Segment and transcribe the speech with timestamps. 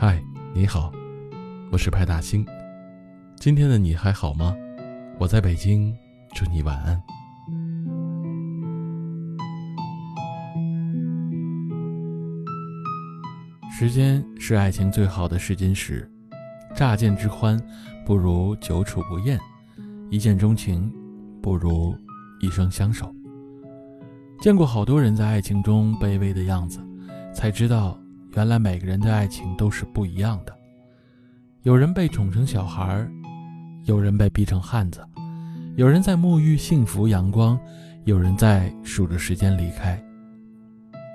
[0.00, 0.22] 嗨
[0.54, 0.92] 你好，
[1.72, 2.46] 我是派大星。
[3.34, 4.54] 今天的你还好吗？
[5.18, 5.92] 我在北京，
[6.32, 7.02] 祝你晚安。
[13.76, 16.08] 时间是爱情最好的试金石，
[16.76, 17.60] 乍见之欢，
[18.06, 19.36] 不如久处不厌；
[20.12, 20.88] 一见钟情，
[21.42, 21.92] 不如
[22.40, 23.12] 一生相守。
[24.40, 26.78] 见过好多人在爱情中卑微的样子，
[27.34, 27.98] 才知道
[28.38, 30.56] 原来每个人的爱情都是不一样的。
[31.64, 33.04] 有人被宠成小孩，
[33.82, 35.04] 有人被逼成汉子，
[35.74, 37.58] 有人在沐浴幸福阳光，
[38.04, 40.00] 有人在数着时间离开。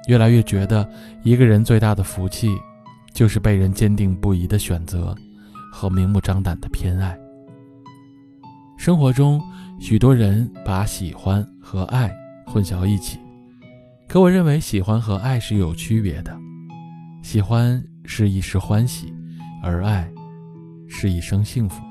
[0.09, 0.85] 越来越觉得，
[1.23, 2.57] 一个人最大的福气，
[3.13, 5.15] 就是被人坚定不移的选择
[5.71, 7.17] 和明目张胆的偏爱。
[8.77, 9.41] 生活中，
[9.79, 12.13] 许多人把喜欢和爱。
[12.45, 13.17] 混淆一起，
[14.09, 16.37] 可我认为喜欢和爱是有区别的。
[17.23, 19.11] 喜欢是一时欢喜，
[19.63, 20.11] 而爱
[20.89, 21.81] 是一生幸福。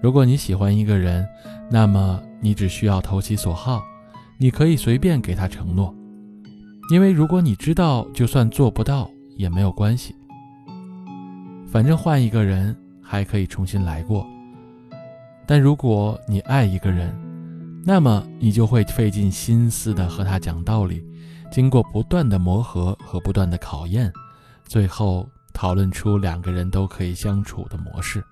[0.00, 1.26] 如果你喜欢一个人，
[1.68, 3.82] 那么你只需要投其所好，
[4.38, 5.92] 你可以随便给他承诺，
[6.92, 10.14] 因为如果你知道，就算做不到也没有关系，
[11.66, 14.24] 反正换一个人还可以重新来过。
[15.46, 17.12] 但如果你爱一个人，
[17.84, 21.04] 那么你就会费尽心思的和他讲道理，
[21.50, 24.12] 经过不断的磨合和不断的考验，
[24.64, 28.24] 最后讨论出两个人都可以相处的模式。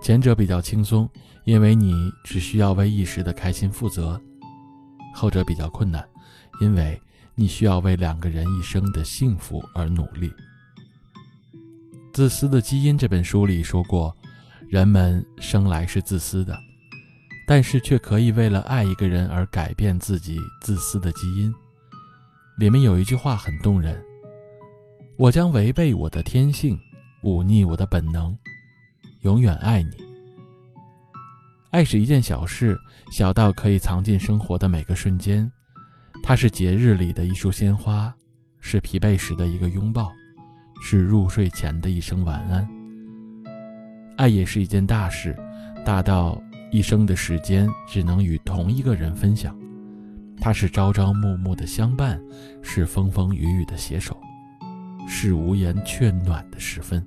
[0.00, 1.10] 前者比较轻松，
[1.44, 4.16] 因为你只需要为一时的开心负责；
[5.12, 6.08] 后者比较困难，
[6.60, 7.00] 因为
[7.34, 10.28] 你需要为两个人一生的幸福而努力。
[12.12, 14.16] 《自私的基因》这本书里说过，
[14.68, 16.56] 人们生来是自私的。
[17.48, 21.50] 但是却可以为了爱一个人而改变自己自私的基因。
[22.58, 24.04] 里面有一句话很动人
[25.16, 26.78] ：“我将违背我的天性，
[27.22, 28.36] 忤逆我的本能，
[29.22, 29.92] 永远爱你。”
[31.72, 32.78] 爱是一件小事，
[33.10, 35.50] 小到可以藏进生活的每个瞬间。
[36.22, 38.14] 它是节日里的一束鲜花，
[38.60, 40.12] 是疲惫时的一个拥抱，
[40.82, 42.68] 是入睡前的一声晚安。
[44.18, 45.34] 爱也是一件大事，
[45.82, 46.38] 大到。
[46.70, 49.56] 一生的时间只能与同一个人分享，
[50.40, 52.20] 他是朝朝暮暮的相伴，
[52.62, 54.16] 是风风雨雨的携手，
[55.08, 57.04] 是无言却暖的时分。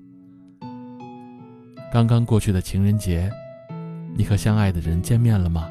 [1.94, 3.32] 刚刚过去的情人节，
[4.16, 5.70] 你和相爱的人见面了吗？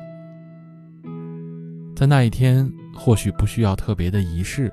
[1.97, 4.73] 在那一天，或许不需要特别的仪式，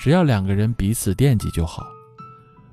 [0.00, 1.86] 只要两个人彼此惦记就好。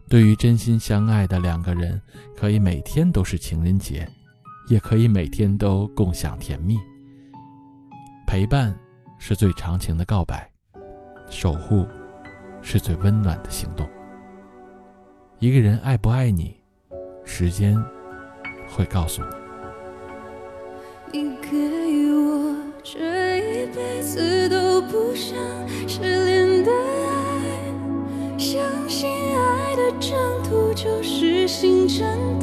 [0.08, 2.02] 对于真心相爱的两个人，
[2.38, 4.08] 可以每天都是情人节。
[4.68, 6.78] 也可以每天都共享甜蜜，
[8.26, 8.76] 陪伴
[9.20, 10.50] 是最长情的告白，
[11.30, 11.86] 守护
[12.62, 13.88] 是最温暖的行动。
[15.38, 16.60] 一个人爱不爱你，
[17.24, 17.78] 时间
[18.68, 21.20] 会告诉你。
[21.20, 21.56] 你给
[22.16, 25.38] 我这一辈子都不想
[25.88, 32.35] 失联的爱，相信爱的征途就是星辰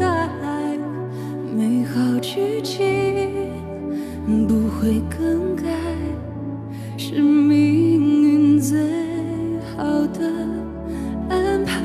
[4.82, 5.62] 会更改，
[6.96, 8.80] 是命运最
[9.76, 10.28] 好的
[11.28, 11.78] 安排。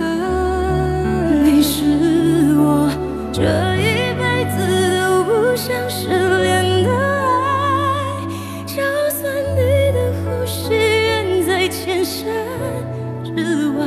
[1.44, 1.84] 你是
[2.58, 2.90] 我
[3.32, 3.44] 这
[3.78, 4.58] 一辈子
[4.98, 8.26] 都不想失联的爱，
[8.66, 8.82] 就
[9.12, 12.26] 算你的呼吸远在千山
[13.24, 13.86] 之外，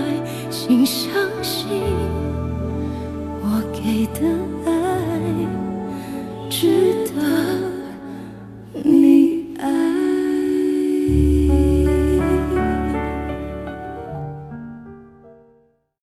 [0.50, 0.86] 请
[11.10, 11.39] 值得你爱。